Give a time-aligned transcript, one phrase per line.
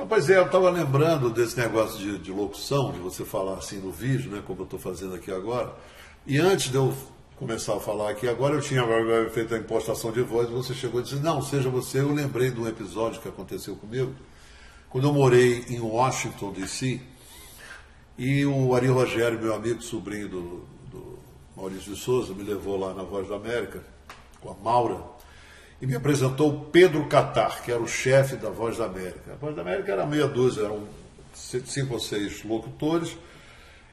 [0.00, 3.78] Ah, pois é, eu estava lembrando desse negócio de, de, locução, de você falar assim
[3.78, 5.74] no vídeo, né, como eu estou fazendo aqui agora.
[6.24, 6.94] E antes de eu
[7.34, 8.80] começar a falar aqui agora, eu tinha
[9.30, 11.98] feito a impostação de voz você chegou e disse, não, seja você.
[11.98, 14.14] Eu lembrei de um episódio que aconteceu comigo,
[14.88, 17.00] quando eu morei em Washington, D.C.,
[18.16, 21.18] e o Ari Rogério, meu amigo, sobrinho do, do
[21.56, 23.82] Maurício de Souza, me levou lá na Voz da América,
[24.40, 25.02] com a Maura,
[25.80, 29.32] e me apresentou o Pedro Catar, que era o chefe da Voz da América.
[29.32, 30.82] A Voz da América era meia dúzia, eram
[31.32, 33.16] cinco ou seis locutores,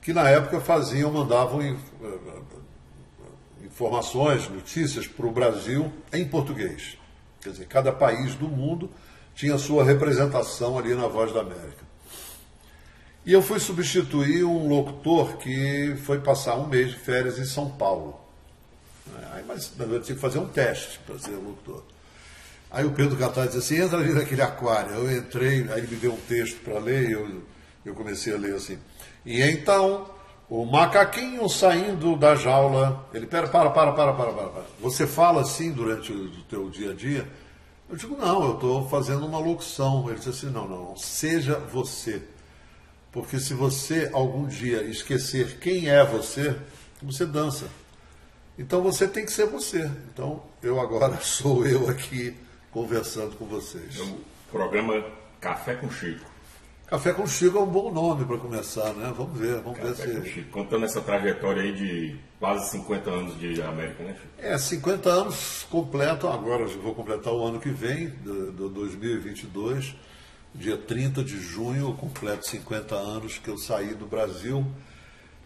[0.00, 1.76] que na época faziam, mandavam eh,
[3.64, 6.96] informações, notícias para o Brasil em português.
[7.40, 8.88] Quer dizer, cada país do mundo
[9.34, 11.82] tinha sua representação ali na Voz da América.
[13.24, 17.70] E eu fui substituir um locutor que foi passar um mês de férias em São
[17.70, 18.21] Paulo.
[19.32, 21.82] Aí, mas eu tinha que fazer um teste para ser locutor.
[22.70, 24.94] Aí o Pedro Catar disse assim, entra ali naquele aquário.
[24.94, 27.42] Eu entrei, aí ele me deu um texto para ler, eu,
[27.84, 28.78] eu comecei a ler assim.
[29.26, 30.10] E então,
[30.48, 34.64] o macaquinho saindo da jaula, ele, pera, para, para, para, para, para, para.
[34.80, 37.28] Você fala assim durante o teu dia a dia?
[37.90, 40.08] Eu digo, não, eu estou fazendo uma locução.
[40.08, 42.22] Ele disse assim, não, não, seja você.
[43.12, 46.56] Porque se você algum dia esquecer quem é você,
[47.02, 47.66] você dança.
[48.58, 49.90] Então você tem que ser você.
[50.12, 52.36] Então eu agora sou eu aqui
[52.70, 53.98] conversando com vocês.
[53.98, 54.18] É o
[54.50, 55.04] programa
[55.40, 56.30] Café com Chico.
[56.86, 59.12] Café com Chico é um bom nome para começar, né?
[59.16, 60.20] Vamos ver, vamos Café ver se.
[60.20, 60.50] Com Chico.
[60.50, 64.28] Contando essa trajetória aí de quase 50 anos de América, né, Chico?
[64.38, 69.96] É, 50 anos completam, agora vou completar o ano que vem, do, do 2022,
[70.54, 74.66] dia 30 de junho, eu completo 50 anos que eu saí do Brasil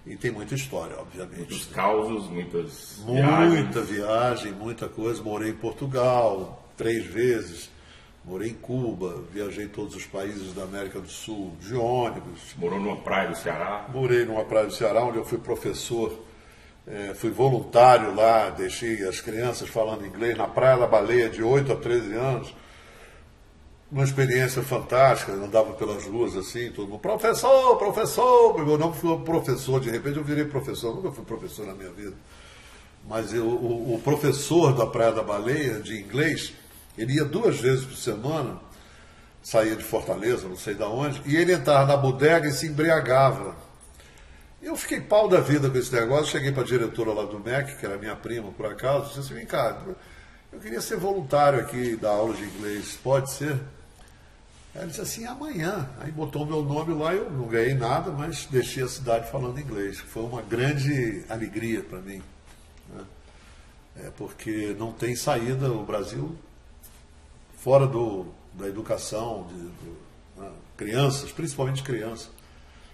[0.06, 1.38] e tem muita história, obviamente.
[1.38, 3.88] Muitos causos, muitas Muita viagens.
[3.88, 5.22] viagem, muita coisa.
[5.22, 7.70] Morei em Portugal três vezes,
[8.24, 12.54] morei em Cuba, viajei todos os países da América do Sul de ônibus.
[12.56, 13.86] Morou numa praia do Ceará?
[13.92, 16.16] Morei numa praia do Ceará, onde eu fui professor,
[16.86, 21.72] é, fui voluntário lá, deixei as crianças falando inglês na Praia da Baleia de 8
[21.72, 22.54] a 13 anos
[23.90, 29.80] uma experiência fantástica, andava pelas ruas assim, todo mundo, professor, professor, meu nome foi professor,
[29.80, 32.14] de repente eu virei professor, nunca fui professor na minha vida.
[33.08, 36.52] Mas eu, o, o, professor da Praia da Baleia, de inglês,
[36.98, 38.58] ele ia duas vezes por semana,
[39.40, 43.54] saía de Fortaleza, não sei de onde, e ele entrava na bodega e se embriagava.
[44.60, 47.76] Eu fiquei pau da vida com esse negócio, cheguei para a diretora lá do MEC,
[47.76, 49.80] que era minha prima, por acaso, disse assim, vem cá,
[50.52, 53.56] eu queria ser voluntário aqui, dar aula de inglês, pode ser?
[54.76, 55.88] Ela disse assim, amanhã.
[55.98, 59.58] Aí botou o meu nome lá, eu não ganhei nada, mas deixei a cidade falando
[59.58, 59.98] inglês.
[59.98, 62.22] Foi uma grande alegria para mim.
[62.92, 63.04] Né?
[64.04, 66.36] É porque não tem saída o Brasil
[67.56, 69.90] fora do, da educação de, de
[70.36, 70.50] né?
[70.76, 72.28] crianças, principalmente crianças.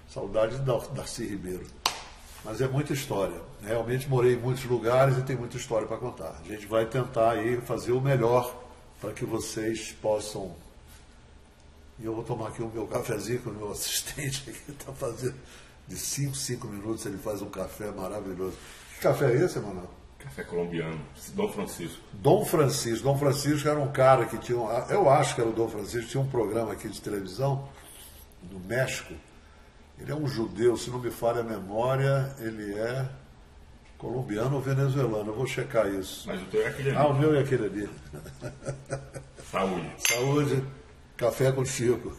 [0.09, 1.67] Saudade de Darcy Ribeiro.
[2.45, 3.41] Mas é muita história.
[3.61, 6.41] Realmente morei em muitos lugares e tem muita história para contar.
[6.45, 8.57] A gente vai tentar aí fazer o melhor
[9.01, 10.55] para que vocês possam
[11.99, 15.37] e eu vou tomar aqui o meu cafezinho com o meu assistente que está fazendo.
[15.87, 18.57] De 5, 5 minutos ele faz um café maravilhoso.
[18.95, 19.91] Que café é esse, Emanuel?
[20.19, 21.01] Café colombiano,
[21.35, 22.01] Dom Francisco.
[22.13, 23.05] Dom Francisco.
[23.05, 24.57] Dom Francisco era um cara que tinha.
[24.89, 27.69] Eu acho que era o Dom Francisco, tinha um programa aqui de televisão
[28.51, 29.13] no México.
[29.99, 33.09] Ele é um judeu, se não me falha a memória, ele é
[33.99, 35.31] colombiano ou venezuelano.
[35.31, 36.27] Eu vou checar isso.
[36.27, 36.99] Mas o teu é aquele ali.
[36.99, 37.91] Ah, o meu é aquele ali.
[39.51, 39.93] Saúde.
[39.99, 40.65] Saúde.
[41.23, 42.13] Café com Chico.